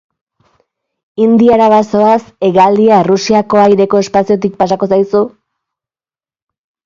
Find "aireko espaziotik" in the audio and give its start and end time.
3.65-4.55